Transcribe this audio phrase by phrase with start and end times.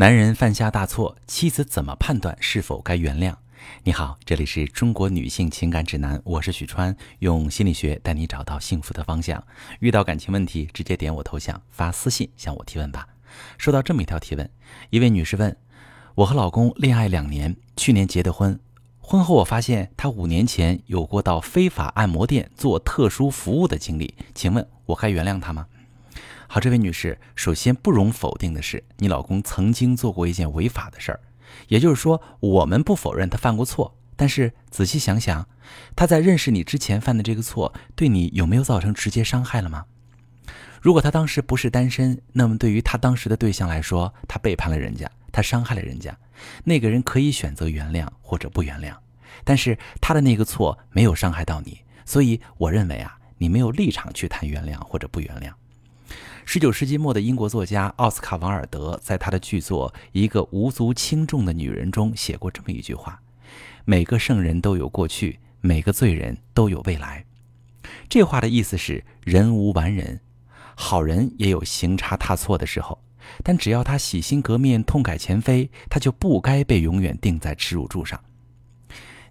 [0.00, 3.34] 男人犯下大错，妻子怎么判断是否该原谅？
[3.84, 9.44] 你好，这里是中国女性情感指南，我是许川，用心理学带你找到幸福的方向。
[9.80, 13.06] 遇到感情问题，直接点我头像发私信向我提问吧。
[13.58, 14.50] 收到这么一条提问，
[14.88, 15.54] 一位女士问：
[16.14, 18.58] 我和老公恋爱两年，去年结的婚，
[19.00, 25.66] 婚后我发现他五年前有过到非法按摩店做特殊服务的经历，请问我该原谅他吗？
[26.52, 31.20] 好，这位女士，首先不容否定的是，你老公曾经做过一件违法的事儿，
[31.68, 35.46] 也就是说，我们不否认他犯过错，但是仔细想想，
[35.94, 39.84] 他在认识你之前犯的这个错，对你有没有造成直接伤害了吗？
[40.82, 46.18] 如果他当时不是单身，那么对于他当时的对象来说，他背叛了人家，他伤害了人家，
[46.64, 48.96] 那个人可以选择原谅或者不原谅，
[49.44, 55.52] 但是他的那个错没有伤害到你，所以我认为啊，你没有立场去谈原谅或者不原谅。
[56.44, 63.20] 十九世纪末的英国作家奥斯卡·王尔德在他的剧作《一个无足轻重的女人》中写过这么一句话
[63.84, 67.24] ：“每个圣人都有过去，每个罪人都有未来。”
[68.08, 70.20] 这话的意思是，人无完人，
[70.74, 72.98] 好人也有行差踏错的时候，
[73.44, 78.20] 但只要他洗心革面、痛改前非，他就不该被永远钉在耻辱柱上。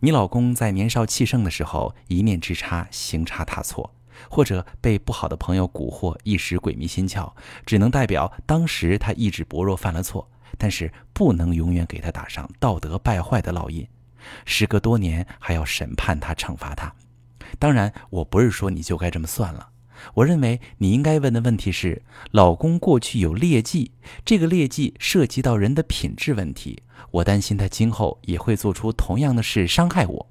[0.00, 3.94] 你老公在年少气盛的时候一念之差，行差踏错。
[4.30, 7.32] 或者被不好的朋友蛊惑，一时鬼迷心窍，
[7.64, 10.28] 只能代表当时他意志薄弱，犯了错，
[10.58, 13.86] 但是不能永远给他打上道德败坏的烙印。
[14.44, 16.92] 时隔多年，还要审判他，惩罚他。
[17.58, 19.68] 当然，我不是说你就该这么算了。
[20.14, 23.92] 我认为你应该问的问题是：老公过去有劣迹，
[24.24, 30.26] 这个劣迹涉及到人的品质问题，我担心他今后也会做出同样的事伤害我。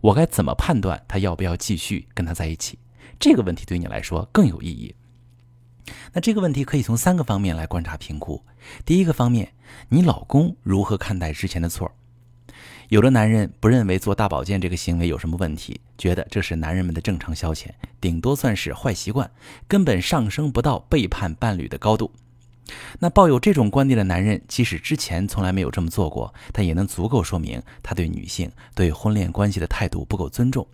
[0.00, 2.78] 我该怎么判断他要不要继续跟他在一起？
[3.18, 4.94] 这个问题对你来说更有意义。
[6.12, 8.42] 那这个问题可以从三个方面来观察评估。
[8.84, 9.52] 第一个方面，
[9.88, 11.90] 你老公如何看待之前的错？
[12.88, 17.68] 有的男人不认为做大保健这个行为有什么问题，觉得这是男人们的正常消遣，
[18.00, 19.30] 顶多算是坏习惯，
[19.66, 22.12] 根本上升不到背叛伴侣的高度。
[22.98, 30.66] 那抱有这种观点的男人，即使之前从来没有这么做过，但也能足够说明他对女性、对婚恋关系的态度不够尊重。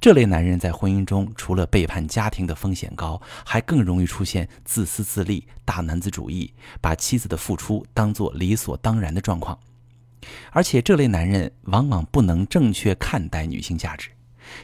[0.00, 9.58] 这类男人在婚姻中，除了背叛家庭的风险高，还更容易出现自私自利、大男子主义，把妻子的付出当作理所当然的状况。
[10.52, 14.10] 而且，这类男人往往不能正确看待女性价值。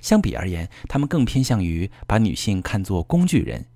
[0.00, 3.66] 相比而言，他们更偏向于把女性看作工具人。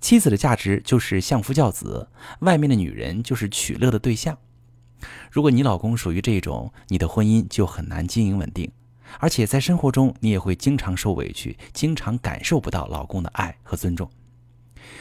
[0.00, 2.08] 妻子的价值就是相夫教子，
[2.40, 4.36] 外面的女人就是取乐的对象。
[5.30, 8.70] 如果你老公属于这种，你的婚姻就很难经营稳定。
[9.18, 14.10] 而且在生活中，你也会经常受委屈，经常感受不到老公的爱和尊重。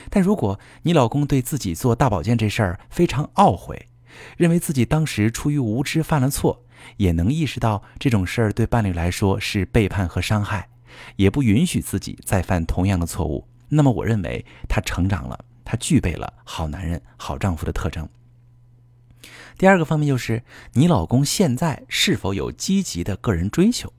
[0.10, 3.88] 但如果你老公对自己做大保健这事儿非常懊悔，
[4.38, 6.64] 认为自己当时出于无知犯了错，
[6.98, 10.68] 也能意识到这种事儿对伴侣来说是背叛和伤害，
[11.16, 18.08] 也不允许自己再犯同样的错误，那么我认为他成长了，他具备了好男人、好丈夫的特征。
[19.60, 23.92] 第二个方面就是你老公现在是否有积极的个人追求。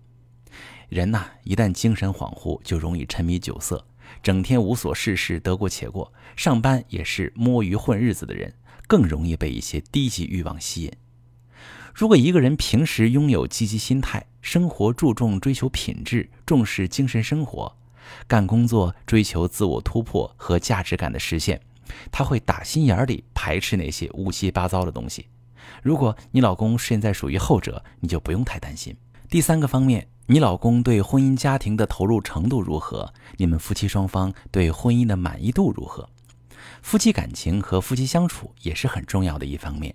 [0.89, 3.87] 人呐，一旦精神恍惚，就容易沉迷酒色，
[4.23, 8.55] 整天无所事事，得过且过，上班也是摸鱼混日子的人，
[8.87, 10.93] 更容易被一些低级欲望吸引。
[11.95, 17.77] 如果一个人平时拥有积极心态，生活注重追求品质，重视精神生活，
[18.27, 21.61] 干工作追求自我突破和价值感的实现，
[22.11, 25.27] 他会打心眼里排斥那些乌七八糟的东西。
[25.83, 28.97] 如果你老公现在属于后者，你就不用太担心。
[29.29, 30.07] 第三个方面。
[30.27, 33.13] 你老公对婚姻家庭的投入程度如何？
[33.37, 36.09] 你们夫妻双方对婚姻的满意度如何？
[36.83, 39.93] 夫妻感情和夫妻相处也是很重要的一方面。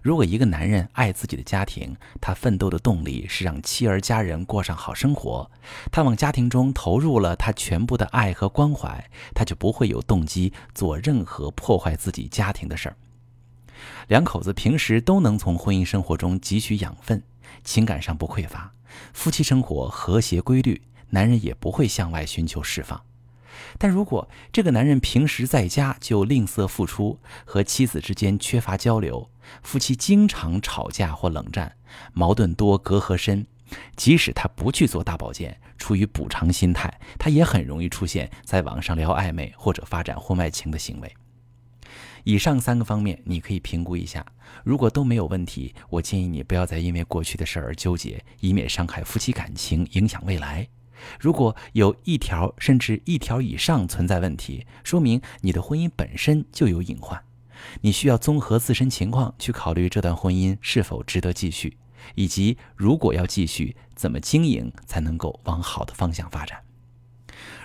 [0.00, 5.50] 如果一个男人爱自己的家庭，他奋斗的动力是让妻儿家人过上好生活，
[5.92, 9.04] 他往家庭中投入了他全部的爱和关怀，
[9.34, 12.96] 他就不会有动机做任何破坏自己家庭的事儿。
[14.08, 17.22] 两口子平时都能从婚姻生活中汲取养分，
[17.62, 18.72] 情感上不匮乏。
[19.12, 23.00] 夫妻生活和谐规律，男人也不会向外寻求释放。
[23.78, 29.28] 但如果这个男人平时在家就吝啬付出，和妻子之间缺乏交流，
[29.62, 31.76] 夫妻经常吵架或冷战，
[32.12, 33.46] 矛盾多，隔阂深，
[33.96, 41.14] 即使他不去做大保健，出于补偿心态，他也很容易出现在网上聊暧昧或者发展婚外情的行为。
[42.24, 44.24] 以上三个方面，你可以评估一下。
[44.64, 50.66] 如果都没有问题，我建议你不要再因为过去的事儿而纠结，以免伤害夫妻感情，影响未来。
[51.20, 57.22] 如果有一条甚至一条以上存在问题，说明你的婚姻本身就有隐患。
[57.82, 61.76] 你需要综合自身情况去考虑这段婚姻是否值得继续，
[62.14, 66.58] 以及如果要继续，怎么经营才能够往好的方向发展。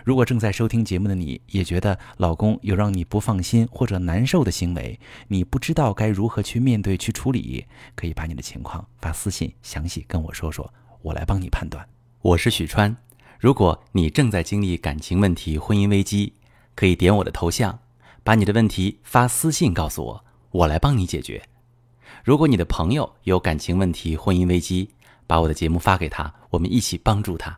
[0.03, 11.87] 如果正在收听节目的你也觉得老公有让你不放心或者难受的行为，你不知道该如何去面对、去处理，可以把你的情况发私信，详细跟我说说，我来帮你判断。
[12.21, 12.95] 我是许川，
[13.39, 16.33] 如果你正在经历感情问题、婚姻危机，
[16.75, 17.79] 可以点我的头像，
[18.23, 21.41] 把你的问题发私信告诉我，我来帮你解决。
[22.23, 24.89] 如果你的朋友有感情问题、婚姻危机，
[25.27, 27.57] 把我的节目发给他，我们一起帮助他。